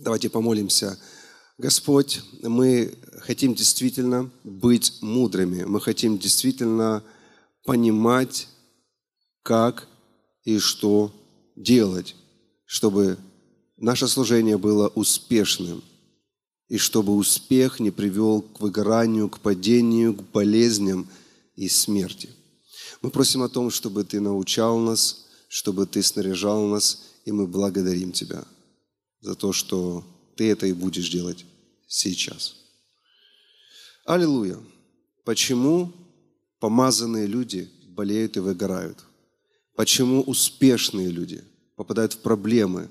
[0.00, 0.96] Давайте помолимся.
[1.58, 5.64] Господь, мы хотим действительно быть мудрыми.
[5.64, 7.02] Мы хотим действительно
[7.64, 8.48] понимать,
[9.42, 9.88] как
[10.44, 11.12] и что
[11.56, 12.14] делать,
[12.64, 13.18] чтобы
[13.76, 15.82] наше служение было успешным,
[16.68, 21.08] и чтобы успех не привел к выгоранию, к падению, к болезням
[21.56, 22.30] и смерти.
[23.02, 28.12] Мы просим о том, чтобы Ты научал нас, чтобы Ты снаряжал нас, и мы благодарим
[28.12, 28.44] Тебя
[29.20, 30.04] за то, что
[30.36, 31.44] Ты это и будешь делать
[31.86, 32.56] сейчас.
[34.04, 34.58] Аллилуйя!
[35.24, 35.92] Почему
[36.60, 38.98] помазанные люди болеют и выгорают?
[39.74, 41.44] Почему успешные люди
[41.76, 42.88] попадают в проблемы,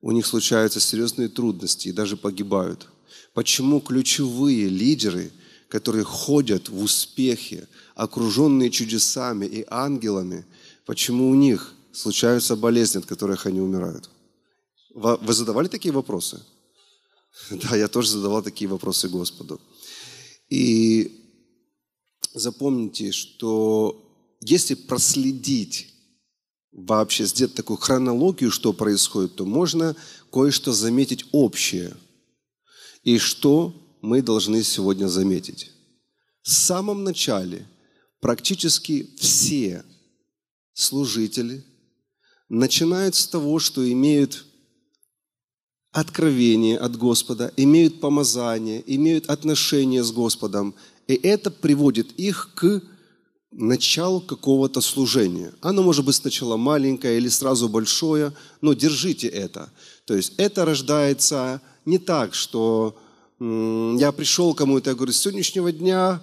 [0.00, 2.88] у них случаются серьезные трудности и даже погибают?
[3.32, 5.32] Почему ключевые лидеры,
[5.68, 10.44] которые ходят в успехе, окруженные чудесами и ангелами,
[10.84, 14.10] почему у них случаются болезни, от которых они умирают?
[14.96, 16.42] Вы задавали такие вопросы?
[17.50, 19.60] Да, я тоже задавал такие вопросы Господу.
[20.48, 21.22] И
[22.32, 24.02] запомните, что
[24.40, 25.92] если проследить
[26.72, 29.94] вообще, сделать такую хронологию, что происходит, то можно
[30.32, 31.94] кое-что заметить общее.
[33.02, 35.72] И что мы должны сегодня заметить?
[36.40, 37.66] В самом начале
[38.20, 39.84] практически все
[40.72, 41.62] служители
[42.48, 44.45] начинают с того, что имеют
[45.96, 50.74] откровение от Господа, имеют помазание, имеют отношение с Господом.
[51.08, 52.82] И это приводит их к
[53.50, 55.54] началу какого-то служения.
[55.62, 59.70] Оно может быть сначала маленькое или сразу большое, но держите это.
[60.04, 62.94] То есть это рождается не так, что
[63.40, 66.22] я пришел кому-то, я говорю, с сегодняшнего дня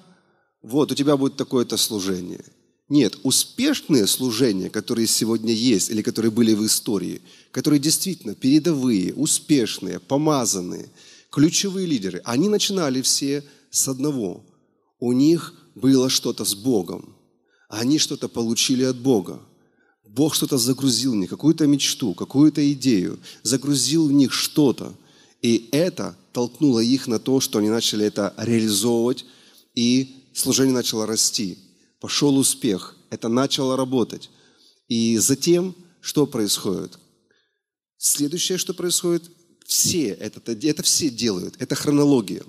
[0.61, 2.45] вот у тебя будет такое-то служение.
[2.93, 9.99] Нет, успешные служения, которые сегодня есть или которые были в истории, которые действительно передовые, успешные,
[9.99, 10.91] помазанные,
[11.31, 14.45] ключевые лидеры, они начинали все с одного.
[14.99, 17.15] У них было что-то с Богом.
[17.67, 19.41] Они что-то получили от Бога.
[20.07, 24.93] Бог что-то загрузил в них, какую-то мечту, какую-то идею, загрузил в них что-то.
[25.41, 29.25] И это толкнуло их на то, что они начали это реализовывать,
[29.73, 31.57] и служение начало расти
[32.03, 34.29] пошел успех, это начало работать.
[34.89, 36.99] И затем что происходит?
[37.97, 39.23] Следующее, что происходит,
[39.65, 42.43] все это, это все делают, это хронология.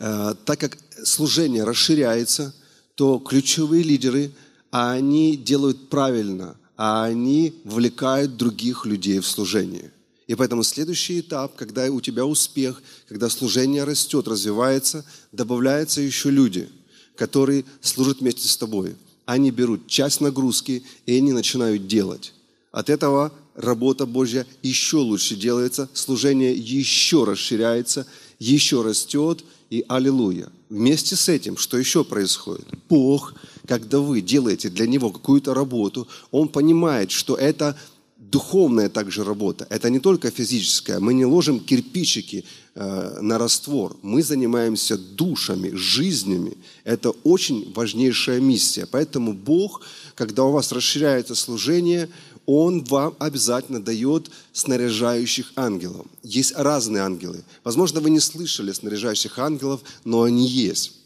[0.00, 2.52] Э, так как служение расширяется,
[2.96, 4.32] то ключевые лидеры,
[4.72, 9.92] они делают правильно, а они вовлекают других людей в служение.
[10.26, 16.68] И поэтому следующий этап, когда у тебя успех, когда служение растет, развивается, добавляются еще люди–
[17.20, 18.96] которые служат вместе с тобой.
[19.26, 22.32] Они берут часть нагрузки, и они начинают делать.
[22.72, 28.06] От этого работа Божья еще лучше делается, служение еще расширяется,
[28.38, 30.48] еще растет, и аллилуйя.
[30.70, 32.66] Вместе с этим, что еще происходит?
[32.88, 33.34] Бог,
[33.68, 37.76] когда вы делаете для Него какую-то работу, Он понимает, что это
[38.30, 39.66] духовная также работа.
[39.70, 41.00] Это не только физическая.
[41.00, 43.96] Мы не ложим кирпичики э, на раствор.
[44.02, 46.56] Мы занимаемся душами, жизнями.
[46.84, 48.86] Это очень важнейшая миссия.
[48.86, 49.82] Поэтому Бог,
[50.14, 52.08] когда у вас расширяется служение,
[52.46, 56.06] Он вам обязательно дает снаряжающих ангелов.
[56.22, 57.42] Есть разные ангелы.
[57.64, 60.99] Возможно, вы не слышали снаряжающих ангелов, но они есть.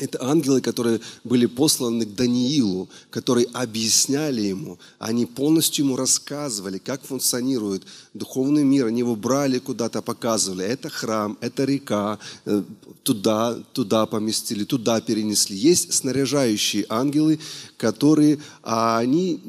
[0.00, 7.04] Это ангелы, которые были посланы к Даниилу, которые объясняли ему, они полностью ему рассказывали, как
[7.04, 7.82] функционирует
[8.14, 8.86] духовный мир.
[8.86, 10.64] Они его брали куда-то, показывали.
[10.64, 12.62] Это храм, это река, э,
[13.02, 15.56] туда, туда поместили, туда перенесли.
[15.56, 17.38] Есть снаряжающие ангелы,
[17.76, 19.40] которые а они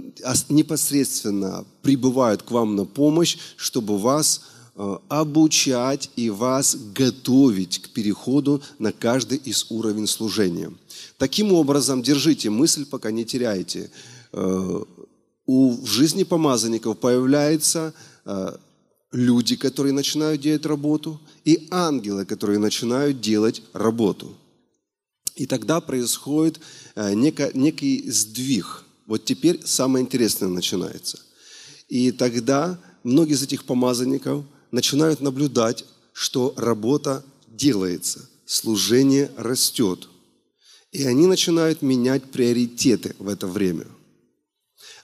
[0.49, 4.41] непосредственно прибывают к вам на помощь, чтобы вас
[4.75, 10.71] обучать и вас готовить к переходу на каждый из уровней служения.
[11.17, 13.91] Таким образом, держите мысль, пока не теряете.
[14.31, 14.83] Э,
[15.45, 17.93] у, в жизни помазанников появляются
[18.25, 18.55] э,
[19.11, 24.35] люди, которые начинают делать работу, и ангелы, которые начинают делать работу.
[25.35, 26.59] И тогда происходит
[26.95, 28.83] некий сдвиг.
[29.07, 31.19] Вот теперь самое интересное начинается.
[31.87, 40.07] И тогда многие из этих помазанников– начинают наблюдать, что работа делается, служение растет.
[40.91, 43.85] И они начинают менять приоритеты в это время.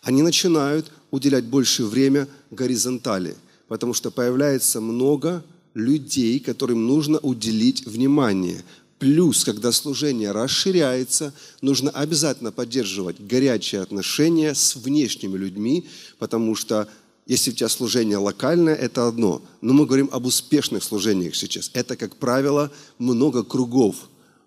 [0.01, 3.35] Они начинают уделять больше время горизонтали,
[3.67, 5.43] потому что появляется много
[5.73, 8.63] людей, которым нужно уделить внимание.
[8.99, 15.87] Плюс, когда служение расширяется, нужно обязательно поддерживать горячие отношения с внешними людьми,
[16.17, 16.89] потому что
[17.27, 19.41] Если у тебя служение локальное, это одно.
[19.61, 21.69] Но мы говорим об успешных служениях сейчас.
[21.73, 23.95] Это, как правило, много кругов,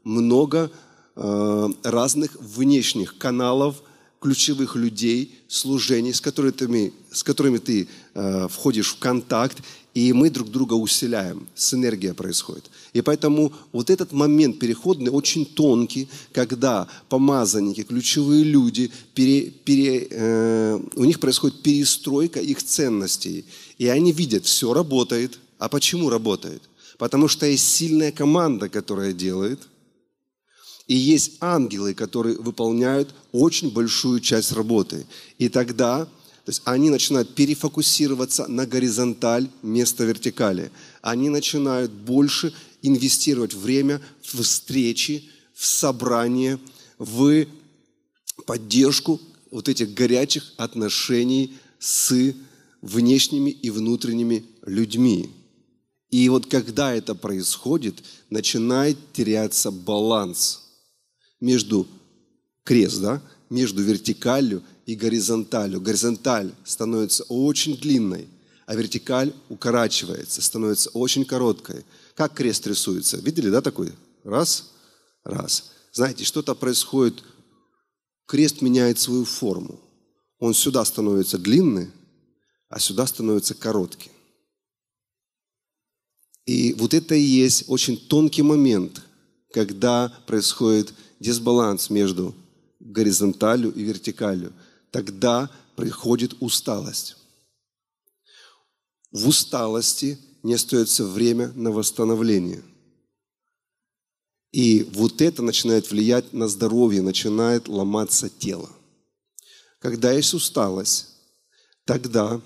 [0.02, 0.70] много
[1.14, 3.82] э, разных внешних каналов,
[4.18, 9.58] ключевых людей, служений, с которыми ты, с которыми ты э, входишь в контакт,
[9.94, 12.70] и мы друг друга усиляем, синергия происходит.
[12.92, 20.80] И поэтому вот этот момент переходный очень тонкий, когда помазанники, ключевые люди, пере, пере, э,
[20.94, 23.44] у них происходит перестройка их ценностей.
[23.78, 25.38] И они видят, все работает.
[25.58, 26.62] А почему работает?
[26.96, 29.60] Потому что есть сильная команда, которая делает,
[30.86, 35.06] и есть ангелы, которые выполняют очень большую часть работы.
[35.38, 36.08] И тогда
[36.50, 40.72] то есть они начинают перефокусироваться на горизонталь вместо вертикали.
[41.00, 42.52] Они начинают больше
[42.82, 46.58] инвестировать время в встречи, в собрания,
[46.98, 47.46] в
[48.46, 49.20] поддержку
[49.52, 52.34] вот этих горячих отношений с
[52.82, 55.30] внешними и внутренними людьми.
[56.10, 60.62] И вот когда это происходит, начинает теряться баланс
[61.38, 61.86] между
[62.64, 65.80] крест, да, между вертикалью и горизонталью.
[65.80, 68.26] Горизонталь становится очень длинной,
[68.66, 71.84] а вертикаль укорачивается, становится очень короткой.
[72.16, 73.18] Как крест рисуется?
[73.18, 73.92] Видели, да, такой?
[74.24, 74.72] Раз,
[75.22, 75.70] раз.
[75.92, 77.22] Знаете, что-то происходит,
[78.26, 79.78] крест меняет свою форму.
[80.40, 81.92] Он сюда становится длинный,
[82.68, 84.10] а сюда становится короткий.
[86.46, 89.02] И вот это и есть очень тонкий момент,
[89.52, 92.34] когда происходит дисбаланс между
[92.80, 94.52] горизонталью и вертикалью
[94.90, 97.16] тогда приходит усталость.
[99.10, 102.62] В усталости не остается время на восстановление.
[104.52, 108.68] И вот это начинает влиять на здоровье, начинает ломаться тело.
[109.78, 111.08] Когда есть усталость,
[111.84, 112.40] тогда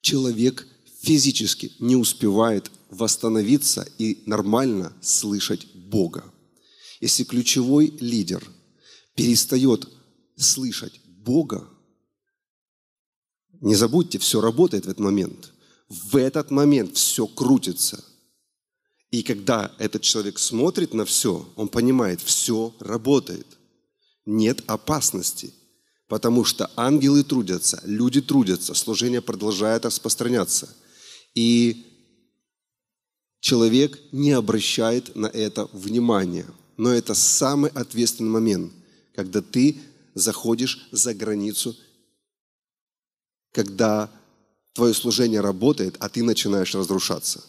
[0.00, 0.66] человек
[1.00, 6.24] физически не успевает восстановиться и нормально слышать Бога.
[7.00, 8.46] Если ключевой лидер
[9.14, 9.88] перестает
[10.36, 11.68] слышать Бога,
[13.60, 15.52] не забудьте, все работает в этот момент.
[15.88, 18.04] В этот момент все крутится.
[19.10, 23.46] И когда этот человек смотрит на все, он понимает, все работает.
[24.26, 25.54] Нет опасности.
[26.08, 30.68] Потому что ангелы трудятся, люди трудятся, служение продолжает распространяться.
[31.34, 31.86] И
[33.40, 36.46] человек не обращает на это внимания.
[36.76, 38.72] Но это самый ответственный момент,
[39.14, 39.80] когда ты
[40.14, 41.76] заходишь за границу,
[43.52, 44.10] когда
[44.72, 47.44] твое служение работает, а ты начинаешь разрушаться.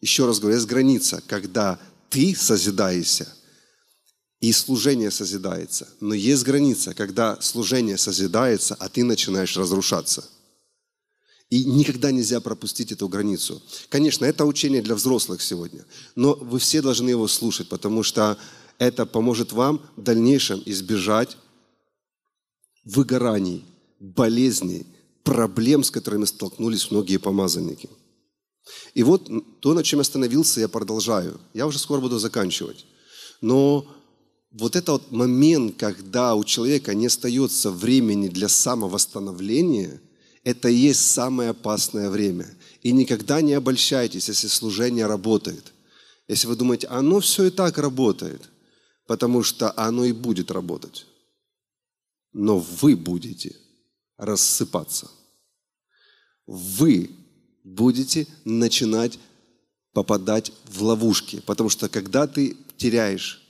[0.00, 1.78] Еще раз говорю, есть граница, когда
[2.10, 3.32] ты созидаешься,
[4.40, 5.88] и служение созидается.
[6.00, 10.24] Но есть граница, когда служение созидается, а ты начинаешь разрушаться.
[11.48, 13.62] И никогда нельзя пропустить эту границу.
[13.88, 15.84] Конечно, это учение для взрослых сегодня,
[16.16, 18.36] но вы все должны его слушать, потому что
[18.78, 21.36] это поможет вам в дальнейшем избежать
[22.84, 23.64] выгораний,
[24.00, 24.86] болезней,
[25.24, 27.88] проблем, с которыми столкнулись многие помазанники.
[28.94, 29.30] И вот
[29.60, 31.40] то, на чем я остановился, я продолжаю.
[31.54, 32.84] Я уже скоро буду заканчивать.
[33.40, 33.86] Но
[34.50, 40.00] вот этот вот момент, когда у человека не остается времени для самовосстановления,
[40.44, 42.46] это и есть самое опасное время.
[42.82, 45.72] И никогда не обольщайтесь, если служение работает.
[46.28, 48.42] Если вы думаете, оно все и так работает–
[49.06, 51.06] потому что оно и будет работать.
[52.32, 53.56] Но вы будете
[54.16, 55.10] рассыпаться.
[56.46, 57.10] Вы
[57.64, 59.18] будете начинать
[59.92, 63.42] попадать в ловушки, потому что когда ты теряешь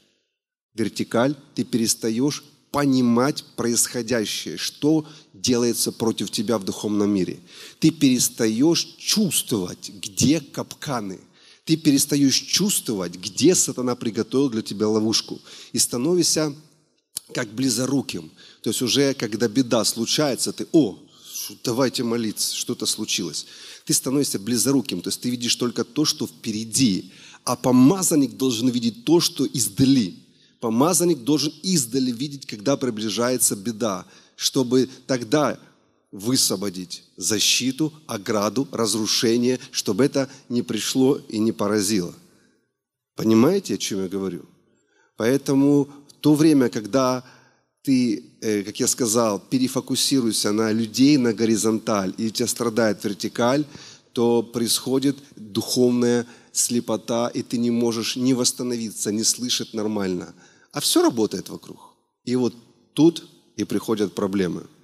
[0.75, 7.40] вертикаль, ты перестаешь понимать происходящее, что делается против тебя в духовном мире.
[7.78, 11.20] Ты перестаешь чувствовать, где капканы–
[11.66, 15.40] ты перестаешь чувствовать, где сатана приготовил для тебя ловушку.
[15.73, 16.54] И становишься
[17.35, 18.30] как близоруким.
[18.62, 20.96] То есть уже когда беда случается, ты, о,
[21.64, 23.46] давайте молиться, что-то случилось.
[23.85, 27.11] Ты становишься близоруким, то есть ты видишь только то, что впереди.
[27.42, 30.14] А помазанник должен видеть то, что издали.
[30.61, 34.06] Помазанник должен издали видеть, когда приближается беда,
[34.37, 35.58] чтобы тогда
[36.12, 42.14] высвободить защиту, ограду, разрушение, чтобы это не пришло и не поразило.
[43.16, 44.44] Понимаете, о чем я говорю?
[45.16, 47.25] Поэтому в то время, когда
[47.82, 53.64] ты, э, как я сказал, перефокусируешься на людей, на горизонталь, и у тебя страдает вертикаль,
[54.12, 60.34] то происходит духовная слепота, и ты не можешь ни восстановиться, ни слышать нормально.
[60.72, 61.78] А все работает вокруг.
[62.25, 62.54] И вот
[62.94, 64.66] тут и приходят проблемы–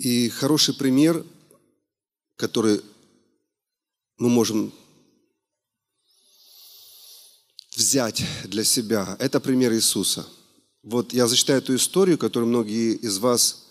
[0.00, 1.26] И хороший пример,
[2.36, 2.80] который
[4.16, 4.72] мы можем
[7.76, 10.26] взять для себя, это пример Иисуса.
[10.82, 13.66] Вот я зачитаю эту историю, которую многие из вас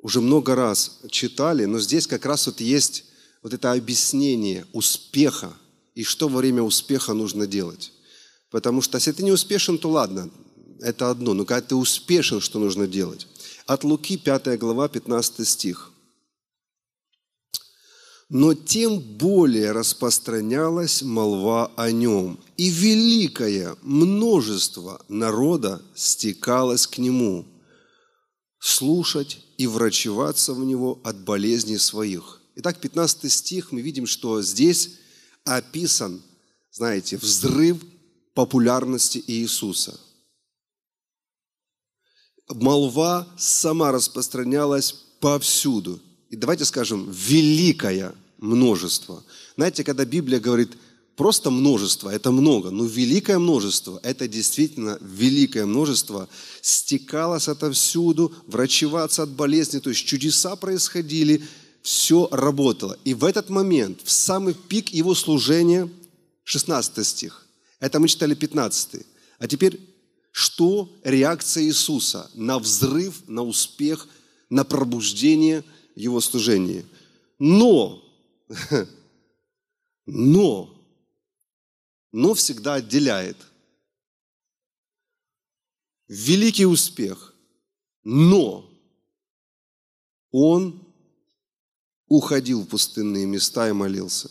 [0.00, 3.04] уже много раз читали, но здесь как раз вот есть
[3.40, 5.54] вот это объяснение успеха
[5.94, 7.92] и что во время успеха нужно делать.
[8.50, 10.28] Потому что если ты не успешен, то ладно,
[10.80, 11.34] это одно.
[11.34, 13.28] Но когда ты успешен, что нужно делать?
[13.66, 15.92] От Луки, 5 глава, 15 стих.
[18.28, 27.46] Но тем более распространялась молва о нем, и великое множество народа стекалось к нему,
[28.58, 32.40] слушать и врачеваться в него от болезней своих.
[32.56, 34.96] Итак, 15 стих, мы видим, что здесь
[35.44, 36.22] описан,
[36.70, 37.78] знаете, взрыв
[38.34, 40.00] популярности Иисуса–
[42.54, 46.00] молва сама распространялась повсюду.
[46.30, 49.22] И давайте скажем, великое множество.
[49.56, 50.72] Знаете, когда Библия говорит
[51.16, 56.28] просто множество, это много, но великое множество, это действительно великое множество,
[56.60, 61.44] стекалось отовсюду, врачеваться от болезни, то есть чудеса происходили,
[61.82, 62.96] все работало.
[63.04, 65.88] И в этот момент, в самый пик его служения,
[66.44, 67.46] 16 стих,
[67.78, 69.06] это мы читали 15,
[69.38, 69.78] а теперь
[70.32, 74.08] что реакция Иисуса на взрыв, на успех,
[74.48, 75.62] на пробуждение
[75.94, 76.84] Его служения.
[77.38, 78.02] Но,
[80.06, 80.74] но,
[82.10, 83.36] но всегда отделяет
[86.08, 87.34] великий успех,
[88.02, 88.68] но
[90.30, 90.82] он
[92.06, 94.30] уходил в пустынные места и молился.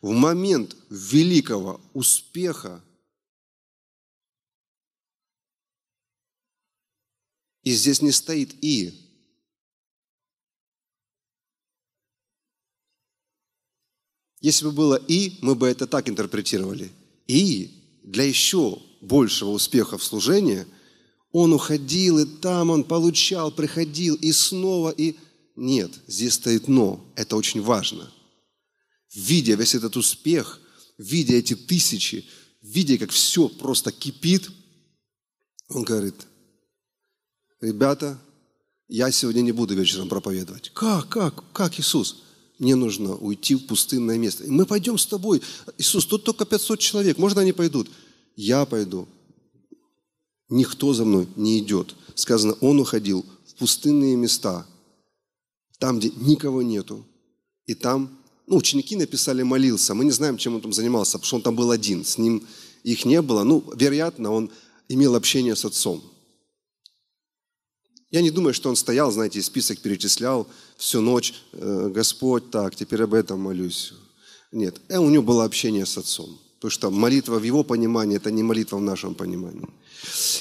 [0.00, 2.82] В момент великого успеха
[7.62, 8.92] И здесь не стоит «и».
[14.40, 16.90] Если бы было «и», мы бы это так интерпретировали.
[17.28, 20.66] «И» для еще большего успеха в служении
[21.30, 25.16] он уходил, и там он получал, приходил, и снова, и...
[25.54, 27.04] Нет, здесь стоит «но».
[27.14, 28.12] Это очень важно.
[29.14, 30.60] Видя весь этот успех,
[30.98, 32.26] видя эти тысячи,
[32.60, 34.50] видя, как все просто кипит,
[35.68, 36.16] он говорит–
[37.62, 38.18] ребята,
[38.88, 40.70] я сегодня не буду вечером проповедовать.
[40.74, 42.22] Как, как, как, Иисус?
[42.58, 44.44] Мне нужно уйти в пустынное место.
[44.46, 45.40] Мы пойдем с тобой.
[45.78, 47.90] Иисус, тут только 500 человек, можно они пойдут?
[48.36, 49.08] Я пойду.
[50.48, 51.94] Никто за мной не идет.
[52.14, 54.66] Сказано, он уходил в пустынные места,
[55.78, 57.06] там, где никого нету.
[57.66, 59.94] И там, ну, ученики написали молился.
[59.94, 62.04] Мы не знаем, чем он там занимался, потому что он там был один.
[62.04, 62.46] С ним
[62.82, 63.44] их не было.
[63.44, 64.50] Ну, вероятно, он
[64.88, 66.02] имел общение с отцом.
[68.12, 71.32] Я не думаю, что он стоял, знаете, список перечислял всю ночь.
[71.52, 73.94] «Э, Господь, так, теперь об этом молюсь.
[74.52, 76.38] Нет, э, у него было общение с Отцом.
[76.56, 79.66] Потому что молитва в его понимании– это не молитва в нашем понимании.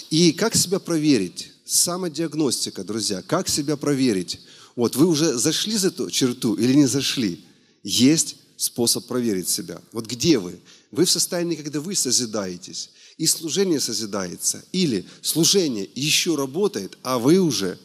[0.10, 1.54] И как себя проверить?
[1.66, 3.22] Самодиагностика, друзья.
[3.22, 4.42] Как себя проверить?
[4.76, 7.42] Вот вы уже зашли за эту черту или не зашли?
[7.84, 9.82] Есть способ проверить себя.
[9.94, 10.60] Вот где вы?
[10.92, 12.90] Вы в состоянии, когда вы созидаетесь
[13.22, 17.78] и служение созидается, или служение еще работает, а вы уже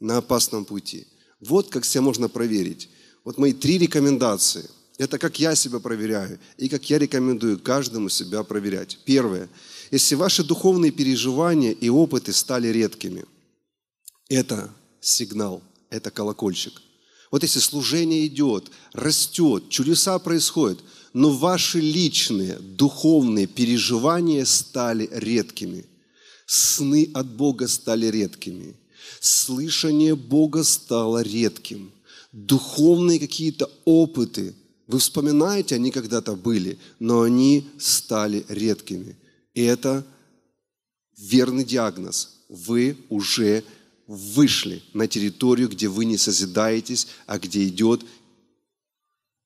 [0.00, 1.06] на опасном пути.
[1.40, 2.88] Вот как себя можно проверить.
[3.22, 4.64] Вот мои три рекомендации.
[4.96, 8.98] Это как я себя проверяю и как я рекомендую каждому себя проверять.
[9.04, 9.50] Первое.
[9.90, 13.26] Если ваши духовные переживания и опыты стали редкими,
[14.30, 16.72] это сигнал, это колокольчик.
[17.30, 20.78] Вот если служение идет, растет, чудеса происходят–
[21.12, 25.84] но ваши личные духовные переживания стали редкими.
[26.46, 28.76] Сны от Бога стали редкими.
[29.20, 31.92] Слышание Бога стало редким.
[32.32, 34.54] Духовные какие-то опыты,
[34.86, 39.16] вы вспоминаете, они когда-то были, но они стали редкими.
[39.54, 40.06] И это
[41.16, 42.44] верный диагноз.
[42.48, 43.64] Вы уже
[44.08, 48.04] вышли на территорию, где вы не созидаетесь, а где идет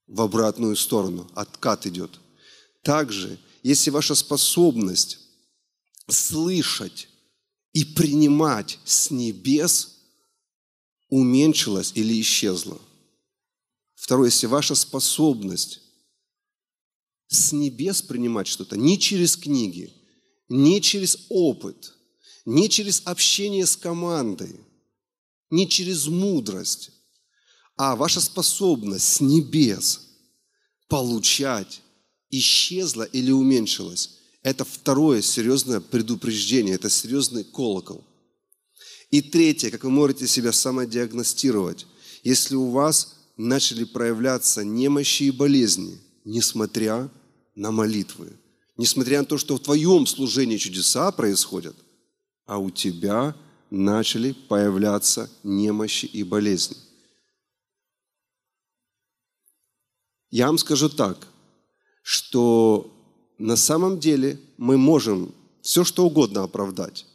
[0.06, 2.20] в обратную сторону, откат идет.
[2.82, 5.18] Также, если ваша способность
[6.08, 7.08] слышать
[7.72, 9.98] и принимать с небес
[11.08, 12.80] уменьшилась или исчезла.
[13.94, 15.80] Второе, если ваша способность
[17.28, 19.92] с небес принимать что-то, не через книги,
[20.48, 21.94] не через опыт,
[22.44, 24.60] не через общение с командой,
[25.50, 26.90] не через мудрость,
[27.76, 30.00] а ваша способность с небес
[30.88, 31.82] получать
[32.30, 34.18] исчезла или уменьшилась.
[34.42, 38.04] Это второе серьезное предупреждение, это серьезный колокол.
[39.10, 41.86] И третье, как вы можете себя самодиагностировать,
[42.24, 47.10] если у вас начали проявляться немощи и болезни, несмотря
[47.54, 48.32] на молитвы,
[48.76, 51.76] несмотря на то, что в твоем служении чудеса происходят,
[52.52, 53.34] а у тебя
[53.70, 56.76] начали появляться немощи и болезни.
[60.28, 61.26] Я вам скажу так,
[62.02, 62.92] что
[63.38, 67.06] на самом деле мы можем все что угодно оправдать.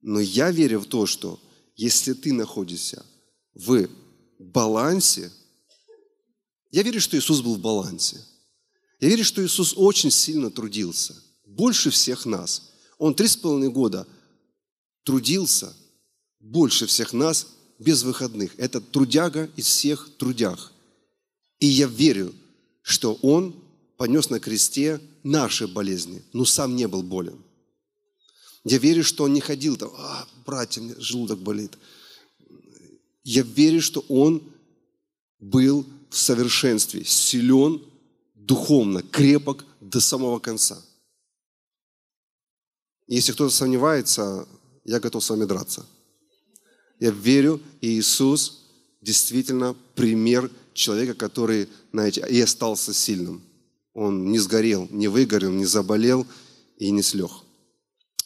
[0.00, 1.38] Но я верю в то, что
[1.74, 3.04] если ты находишься
[3.52, 3.90] в
[4.38, 5.30] балансе,
[6.70, 8.24] я верю, что Иисус был в балансе.
[9.00, 12.72] Я верю, что Иисус очень сильно трудился, больше всех нас.
[12.96, 14.06] Он три с половиной года
[15.06, 15.72] трудился
[16.40, 17.46] больше всех нас
[17.78, 18.58] без выходных.
[18.58, 20.72] Это трудяга из всех трудях.
[21.60, 22.34] И я верю,
[22.82, 23.54] что Он
[23.96, 27.38] понес на кресте наши болезни, но сам не был болен.
[28.64, 31.78] Я верю, что он не ходил там, а, братья, мне желудок болит.
[33.22, 34.42] Я верю, что он
[35.38, 37.80] был в совершенстве, силен
[38.34, 40.82] духовно, крепок до самого конца.
[43.06, 44.48] Если кто-то сомневается,
[44.86, 45.86] я готов с вами драться.
[47.00, 48.64] Я верю, и Иисус
[49.02, 53.42] действительно пример человека, который, знаете, и остался сильным.
[53.94, 56.26] Он не сгорел, не выгорел, не заболел
[56.78, 57.30] и не слег.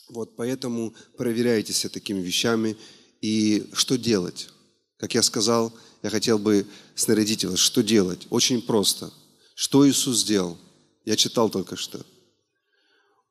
[0.09, 2.77] Вот поэтому проверяйте такими вещами.
[3.21, 4.49] И что делать?
[4.97, 7.59] Как я сказал, я хотел бы снарядить вас.
[7.59, 8.27] Что делать?
[8.31, 9.13] Очень просто.
[9.55, 10.59] Что Иисус сделал?
[11.05, 12.05] Я читал только что.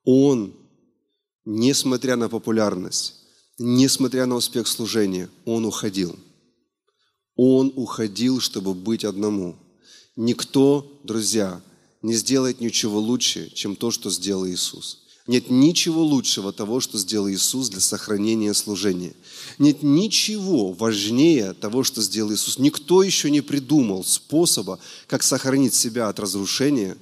[0.04, 0.56] Он,
[1.46, 3.19] несмотря на популярность,
[3.60, 6.18] несмотря на успех служения, Он уходил.
[7.36, 9.56] Он уходил, чтобы быть одному.
[10.16, 11.62] Никто, друзья,
[12.02, 15.04] не сделает ничего лучше, чем то, что сделал Иисус.
[15.28, 19.14] Нет ничего лучшего того, что сделал Иисус для сохранения служения.
[19.60, 22.58] Нет ничего важнее того, что сделал Иисус.
[22.58, 26.98] Никто еще не придумал способа, как сохранить себя от разрушения,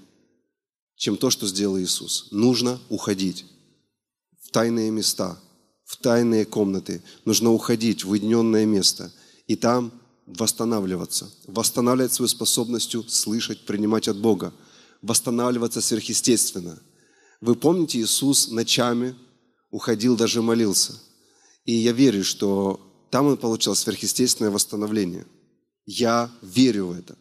[0.97, 2.27] чем то, что сделал Иисус.
[2.31, 3.45] Нужно уходить
[4.41, 5.39] в тайные места,
[5.87, 7.01] в тайные комнаты.
[7.25, 9.11] Нужно уходить в уединенное место
[9.47, 9.91] и там
[10.27, 14.53] восстанавливаться, восстанавливать свою способностью слышать, принимать от Бога,
[15.01, 16.79] восстанавливаться сверхъестественно–
[17.41, 19.15] вы помните, Иисус ночами
[19.69, 20.99] уходил, даже молился.
[21.65, 22.79] И я верю, что
[23.11, 25.25] там он получал сверхъестественное восстановление.
[25.85, 27.17] Я верю в это.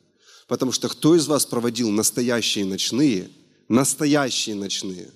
[0.49, 3.31] Потому что кто из вас проводил настоящие ночные,
[3.69, 5.11] настоящие ночные,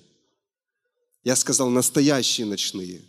[1.23, 3.01] я сказал настоящие ночные,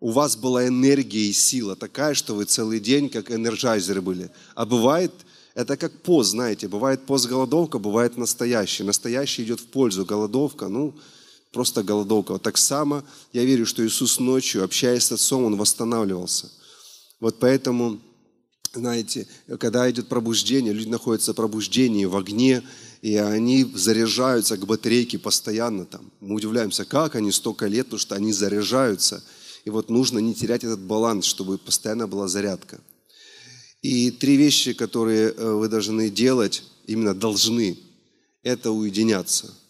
[0.00, 4.30] у вас была энергия и сила такая, что вы целый день как энерджайзеры были.
[4.54, 5.12] А бывает,
[5.54, 8.82] это как пост, знаете, бывает пост-голодовка, бывает настоящий.
[8.82, 10.94] Настоящий идет в пользу, голодовка, ну,
[11.52, 12.32] просто голодовка.
[12.32, 16.50] Вот так само я верю, что Иисус ночью, общаясь с Отцом, Он восстанавливался.
[17.20, 18.00] Вот поэтому,
[18.72, 22.62] знаете, когда идет пробуждение, люди находятся в пробуждении, в огне,
[23.02, 25.84] и они заряжаются к батарейке постоянно.
[25.84, 26.10] Там.
[26.20, 29.22] Мы удивляемся, как они столько лет, потому что они заряжаются.
[29.64, 32.80] И вот нужно не терять этот баланс, чтобы постоянно была зарядка.
[33.82, 37.78] И три вещи, которые э, вы должны делать, именно должны,
[38.42, 39.54] это уединяться–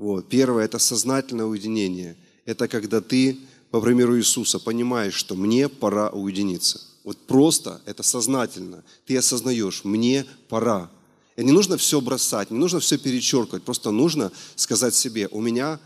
[0.00, 0.30] вот.
[0.30, 2.16] Первое– это сознательное уединение.
[2.46, 3.38] Это когда ты,
[3.70, 6.80] по примеру Иисуса, понимаешь, что мне пора уединиться.
[7.04, 8.82] Вот просто это сознательно.
[9.04, 10.90] Ты осознаешь, мне пора.
[11.36, 13.62] И не нужно все бросать, не нужно все перечеркивать.
[13.62, 15.78] Просто нужно сказать себе, у меня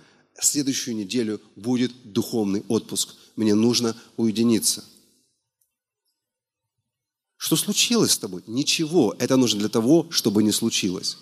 [0.42, 3.14] следующую неделю будет духовный отпуск.
[3.36, 4.84] Мне нужно уединиться.
[7.36, 8.42] Что случилось с тобой?
[8.46, 9.14] Ничего.
[9.18, 11.18] Это нужно для того, чтобы не случилось.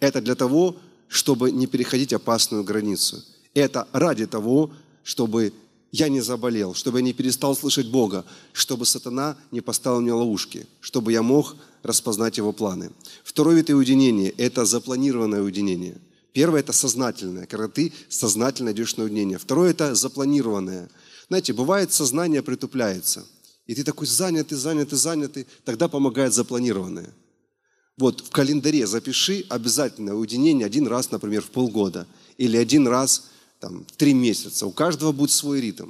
[0.00, 0.76] Это для того,
[1.08, 3.24] чтобы не переходить опасную границу.
[3.54, 4.72] Это ради того,
[5.02, 5.52] чтобы
[5.92, 10.66] я не заболел, чтобы я не перестал слышать Бога, чтобы сатана не поставил мне ловушки,
[10.80, 12.90] чтобы я мог распознать его планы.
[13.24, 15.96] Второй вид уединения– это запланированное уединение.
[16.36, 19.38] Первое– это сознательное, когда ты сознательно идешь на уединение.
[19.38, 20.90] Второе– это запланированное.
[21.28, 23.24] Знаете, бывает, сознание притупляется,
[23.64, 27.14] и ты такой занятый, занятый, занятый, тогда помогает запланированное–
[27.96, 33.86] вот в календаре запиши обязательно уединение один раз, например, в полгода или один раз там,
[33.86, 34.66] в три месяца.
[34.66, 35.88] У каждого будет свой ритм.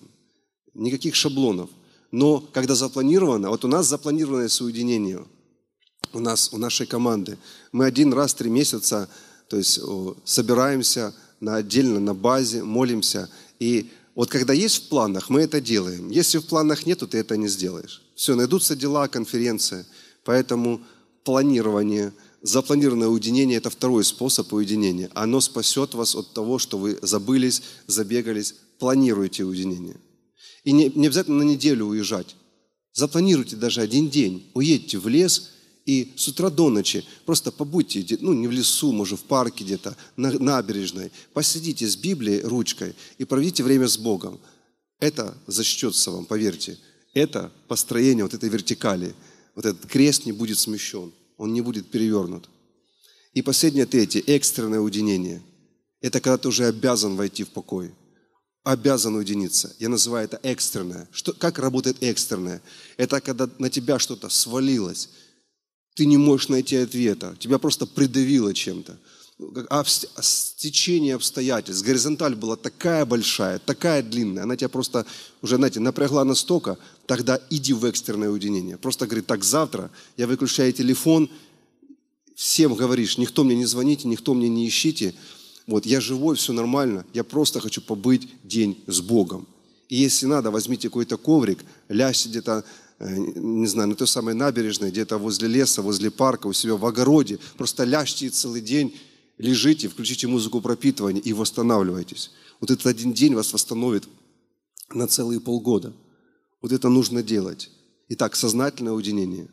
[0.74, 1.68] Никаких шаблонов.
[2.12, 5.26] Но когда запланировано, вот у нас запланированное соединение,
[6.12, 7.38] у нас, у нашей команды,
[7.72, 9.08] мы один раз в три месяца,
[9.48, 9.80] то есть
[10.24, 13.28] собираемся на, отдельно на базе, молимся.
[13.60, 16.10] И вот когда есть в планах, мы это делаем.
[16.10, 18.02] Если в планах нету, ты это не сделаешь.
[18.14, 19.86] Все, найдутся дела, конференция.
[20.24, 20.80] Поэтому
[21.22, 25.10] планирование, запланированное уединение– это второй способ уединения.
[25.14, 28.54] Оно спасет вас от того, что вы забылись, забегались.
[28.78, 29.96] Планируйте уединение.
[30.64, 32.36] И не, не обязательно на неделю уезжать.
[32.92, 34.50] Запланируйте даже один день.
[34.54, 35.50] Уедьте в лес
[35.86, 39.96] и с утра до ночи просто побудьте, ну не в лесу, может в парке где-то,
[40.16, 41.12] на набережной.
[41.32, 44.40] Посидите с Библией ручкой и проведите время с Богом.
[44.98, 46.76] Это зачтется вам, поверьте.
[47.14, 49.14] Это построение вот этой вертикали.
[49.54, 52.48] Вот этот крест не будет смещен, он не будет перевернут.
[53.32, 55.40] И последнее, третье, экстренное уединение.
[56.00, 57.94] Это когда ты уже обязан войти в покой.
[58.64, 59.74] Обязан уединиться.
[59.78, 61.08] Я называю это экстренное.
[61.12, 62.60] Что, как работает экстренное?
[62.96, 65.10] Это когда на тебя что-то свалилось.
[65.96, 67.34] Ты не можешь найти ответа.
[67.40, 68.96] Тебя просто придавило чем-то
[69.68, 71.84] а стечение обстоятельств.
[71.84, 75.04] Горизонталь была такая большая, такая длинная, она тебя просто
[75.42, 78.78] уже, знаете, напрягла настолько, тогда иди в экстренное уединение.
[78.78, 81.28] Просто говорит, так завтра я выключаю телефон,
[82.34, 85.14] всем говоришь, никто мне не звоните, никто мне не ищите,
[85.66, 89.46] вот, я живой, все нормально, я просто хочу побыть день с Богом.
[89.88, 92.64] И если надо, возьмите какой-то коврик, ляжьте где-то,
[92.98, 97.38] не знаю, на той самой набережной, где-то возле леса, возле парка, у себя в огороде,
[97.56, 98.96] просто ляжьте целый день
[99.38, 102.30] лежите, включите музыку пропитывания и восстанавливайтесь.
[102.60, 104.08] Вот этот один день вас восстановит
[104.94, 105.92] на целые полгода.
[106.62, 107.70] Вот это нужно делать.
[108.08, 109.48] Итак, сознательное уединение,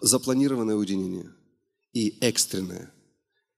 [0.00, 1.30] запланированное уединение
[1.92, 2.92] и экстренное.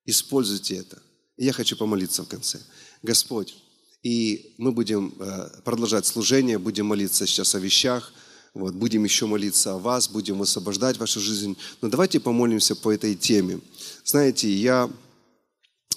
[0.06, 1.02] Используйте это.
[1.36, 2.60] Я хочу помолиться в конце.
[3.02, 3.56] Господь,
[4.02, 8.12] и мы будем э, продолжать служение, будем молиться сейчас о вещах,
[8.54, 11.56] вот, будем еще молиться о вас, будем высвобождать вашу жизнь.
[11.80, 13.60] Но давайте помолимся по этой теме.
[14.04, 14.90] Знаете, я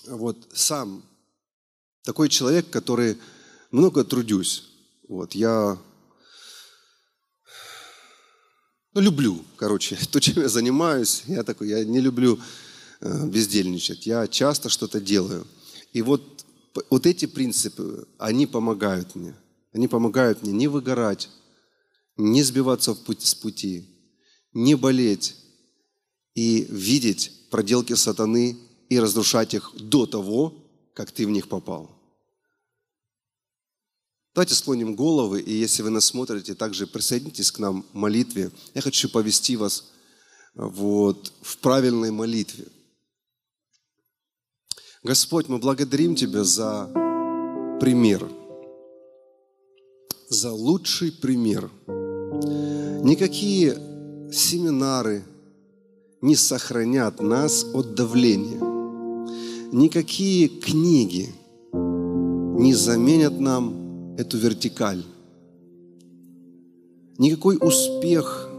[0.07, 1.03] вот сам
[2.03, 3.17] такой человек, который
[3.71, 4.65] много трудюсь.
[5.07, 5.77] Вот, я
[8.93, 11.23] ну, люблю, короче, то, чем я занимаюсь.
[11.25, 12.39] Я такой, я не люблю
[13.01, 14.05] э, бездельничать.
[14.05, 15.47] Я часто что-то делаю.
[15.93, 16.45] И вот,
[16.89, 19.33] вот эти принципы, они помогают мне.
[19.73, 21.29] Они помогают мне не выгорать,
[22.17, 23.85] не сбиваться с пути,
[24.53, 25.35] не болеть
[26.35, 28.57] и видеть проделки сатаны
[28.89, 30.53] и разрушать их до того,
[30.93, 31.89] как ты в них попал.
[34.33, 38.51] Давайте склоним головы, и если вы нас смотрите, также присоединитесь к нам в молитве.
[38.73, 39.91] Я хочу повести вас
[40.55, 42.65] вот, в правильной молитве.
[45.03, 46.89] Господь, мы благодарим Тебя за
[47.79, 48.27] пример,
[50.29, 51.69] за лучший пример.
[53.03, 53.77] Никакие
[54.31, 55.23] семинары
[56.21, 58.59] не сохранят нас от давления–
[59.73, 61.33] никакие книги
[61.73, 65.03] не заменят нам эту вертикаль.
[67.17, 68.49] Никакой успех,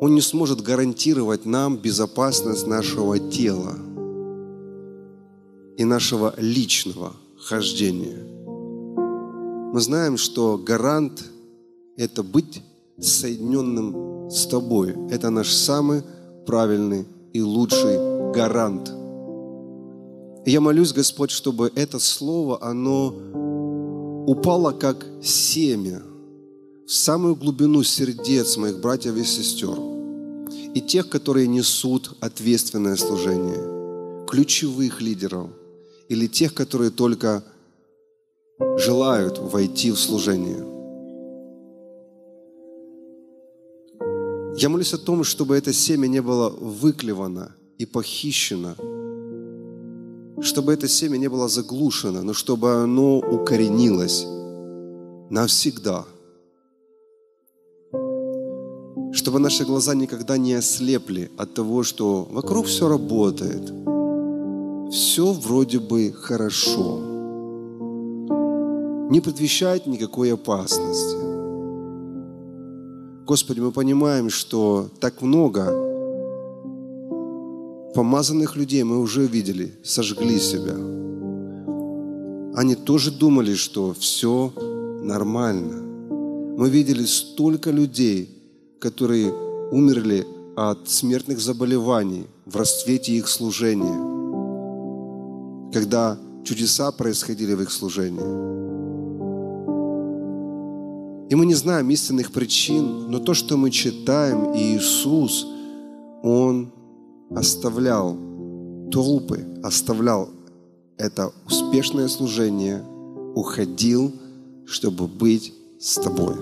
[0.00, 3.76] он не сможет гарантировать нам безопасность нашего тела
[5.78, 8.18] и нашего личного хождения.
[9.72, 11.24] Мы знаем, что гарант–
[11.96, 12.62] это быть
[13.00, 14.94] соединенным с тобой.
[15.10, 16.02] Это наш самый
[16.46, 18.92] правильный и лучший гарант–
[20.44, 23.14] я молюсь, Господь, чтобы это слово, оно
[24.26, 26.02] упало как семя
[26.84, 29.78] в самую глубину сердец моих братьев и сестер
[30.74, 35.48] и тех, которые несут ответственное служение, ключевых лидеров
[36.08, 37.44] или тех, которые только
[38.78, 40.71] желают войти в служение.
[44.56, 48.76] Я молюсь о том, чтобы это семя не было выклевано и похищено–
[50.42, 54.26] чтобы это семя не было заглушено, но чтобы оно укоренилось
[55.30, 56.04] навсегда.
[59.12, 63.72] Чтобы наши глаза никогда не ослепли от того, что вокруг все работает.
[64.90, 66.98] Все вроде бы хорошо.
[69.10, 71.31] Не предвещает никакой опасности.
[73.26, 75.92] Господи, мы понимаем, что так много
[77.94, 80.72] Помазанных людей мы уже видели, сожгли себя.
[82.54, 84.50] Они тоже думали, что все
[85.02, 85.82] нормально.
[86.56, 88.30] Мы видели столько людей,
[88.78, 89.30] которые
[89.70, 94.00] умерли от смертных заболеваний в расцвете их служения,
[95.72, 98.51] когда чудеса происходили в их служении.
[101.32, 105.46] И мы не знаем истинных причин, но то, что мы читаем, Иисус,
[106.22, 106.70] Он
[107.34, 108.18] оставлял
[108.90, 110.28] толпы, оставлял
[110.98, 112.84] это успешное служение,
[113.34, 114.12] уходил,
[114.66, 116.34] чтобы быть с тобой.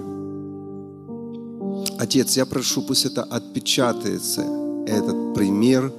[1.96, 4.42] Отец, я прошу, пусть это отпечатается,
[4.88, 5.92] этот пример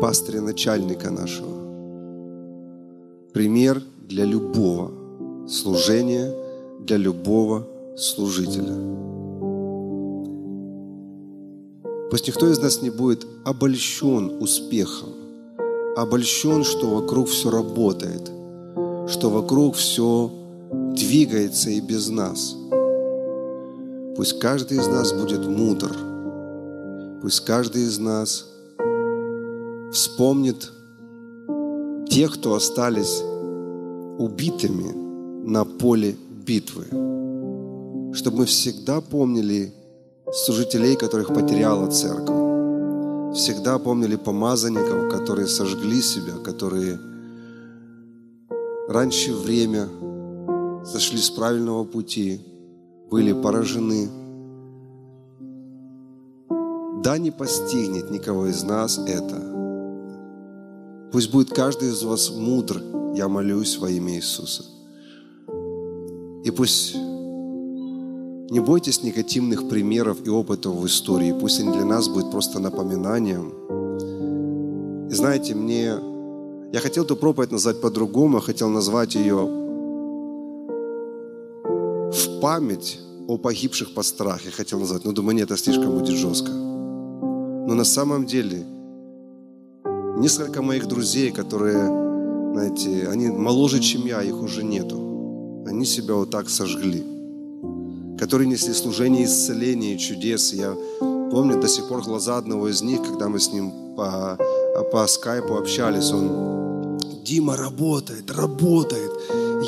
[0.00, 1.60] пастыря начальника нашего.
[3.34, 6.39] Пример для любого служение
[6.86, 7.66] для любого
[7.96, 8.74] служителя.
[12.10, 15.10] Пусть никто из нас не будет обольщен успехом,
[15.96, 18.30] обольщен, что вокруг все работает,
[19.08, 20.30] что вокруг все
[20.94, 22.56] двигается и без нас.
[24.16, 25.96] Пусть каждый из нас будет мудр.
[27.22, 28.46] Пусть каждый из нас
[29.92, 30.72] вспомнит
[32.08, 33.22] тех, кто остались
[34.18, 36.16] убитыми на поле
[36.50, 36.86] битвы.
[38.12, 39.72] Чтобы мы всегда помнили
[40.32, 43.36] служителей, которых потеряла церковь.
[43.36, 46.98] Всегда помнили помазанников, которые сожгли себя, которые
[48.88, 49.88] раньше время
[50.84, 52.40] сошли с правильного пути,
[53.10, 54.08] были поражены.
[57.04, 59.40] Да не постигнет никого из нас это.
[61.12, 62.82] Пусть будет каждый из вас мудр,
[63.14, 64.79] я молюсь во имя Иисуса.
[66.44, 66.94] И пусть
[68.50, 71.32] не бойтесь негативных примеров и опытов в истории.
[71.38, 73.52] Пусть они для нас будут просто напоминанием.
[75.08, 75.94] И знаете, мне...
[76.72, 78.38] Я хотел эту проповедь назвать по-другому.
[78.38, 79.36] Я хотел назвать ее
[82.12, 82.98] в память
[83.28, 84.46] о погибших по страхе.
[84.46, 85.04] Я хотел назвать.
[85.04, 86.50] Но думаю, нет, это слишком будет жестко.
[86.50, 88.64] Но на самом деле
[90.18, 91.86] несколько моих друзей, которые,
[92.52, 95.09] знаете, они моложе, чем я, их уже нету.
[95.70, 97.04] Они себя вот так сожгли
[98.20, 100.52] которые несли служение исцеления и чудес.
[100.52, 104.38] Я помню до сих пор глаза одного из них, когда мы с ним по,
[104.92, 106.12] по скайпу общались.
[106.12, 109.10] Он, Дима работает, работает.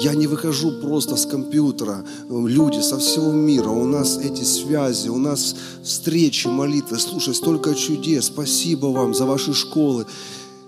[0.02, 2.04] Я не выхожу просто с компьютера.
[2.28, 6.98] Люди со всего мира, у нас эти связи, у нас встречи, молитвы.
[6.98, 8.26] Слушай, столько чудес.
[8.26, 10.04] Спасибо вам за ваши школы.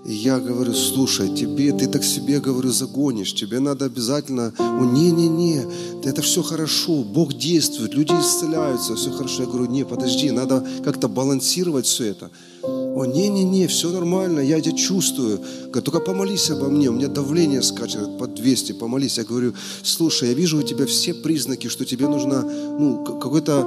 [0.04, 5.64] И я говорю, слушай, тебе, ты так себе, говорю, загонишь, тебе надо обязательно, не-не-не,
[6.04, 9.44] это все хорошо, Бог действует, люди исцеляются, все хорошо.
[9.44, 12.30] Я говорю, не, подожди, надо как-то балансировать все это.
[12.62, 15.40] О, не-не-не, все нормально, я тебя чувствую.
[15.68, 19.16] Говорю, только помолись обо мне, у меня давление скачет под 200, помолись.
[19.16, 23.66] Я говорю, слушай, я вижу у тебя все признаки, что тебе нужно, ну, какой-то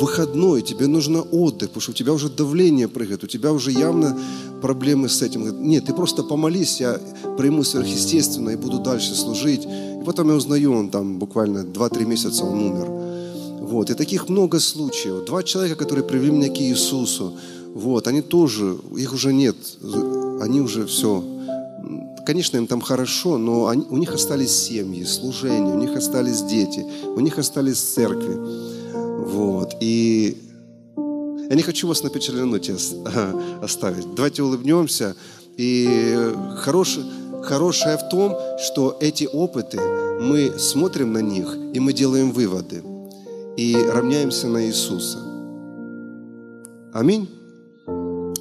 [0.00, 4.18] выходной, тебе нужно отдых, потому что у тебя уже давление прыгает, у тебя уже явно
[4.62, 5.62] проблемы с этим.
[5.62, 7.00] Нет, ты просто помолись, я
[7.36, 9.64] приму сверхъестественно и буду дальше служить.
[9.64, 12.86] И потом я узнаю, он там буквально 2-3 месяца он умер.
[13.70, 13.90] Вот.
[13.90, 15.24] И таких много случаев.
[15.26, 17.34] Два человека, которые привели меня к Иисусу,
[17.74, 19.56] вот, они тоже, их уже нет,
[20.40, 21.22] они уже все.
[22.26, 26.84] Конечно, им там хорошо, но они, у них остались семьи, служения, у них остались дети,
[27.16, 28.79] у них остались церкви.
[29.30, 29.76] Вот.
[29.80, 30.36] И
[31.48, 32.10] я не хочу вас на
[33.62, 34.14] оставить.
[34.14, 35.14] Давайте улыбнемся.
[35.56, 37.06] И хорошее,
[37.42, 39.80] хорошее в том, что эти опыты,
[40.20, 42.82] мы смотрим на них, и мы делаем выводы.
[43.56, 45.18] И равняемся на Иисуса.
[46.92, 47.28] Аминь.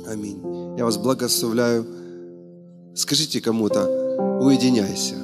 [0.08, 0.42] Аминь.
[0.78, 1.86] Я вас благословляю.
[2.96, 3.86] Скажите кому-то,
[4.42, 5.16] уединяйся.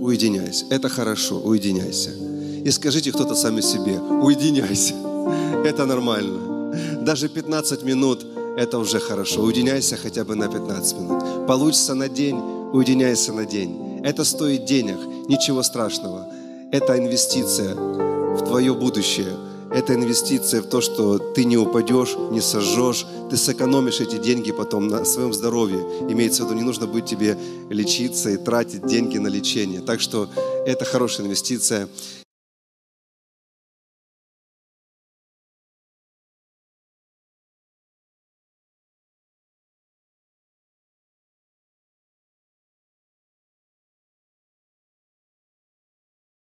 [0.00, 0.66] Уединяйся.
[0.70, 2.10] Это хорошо, уединяйся.
[2.68, 4.92] И скажите кто-то сами себе, уединяйся.
[5.64, 6.70] Это нормально.
[7.00, 8.26] Даже 15 минут–
[8.58, 9.40] это уже хорошо.
[9.40, 11.46] Уединяйся хотя бы на 15 минут.
[11.46, 12.36] Получится на день,
[12.74, 14.02] уединяйся на день.
[14.04, 16.26] Это стоит денег, ничего страшного.
[16.70, 19.34] Это инвестиция в твое будущее.
[19.72, 24.88] Это инвестиция в то, что ты не упадешь, не сожжешь, ты сэкономишь эти деньги потом
[24.88, 25.80] на своем здоровье.
[26.10, 27.38] Имеется в виду, не нужно будет тебе
[27.70, 29.80] лечиться и тратить деньги на лечение.
[29.80, 30.28] Так что
[30.66, 31.88] это хорошая инвестиция.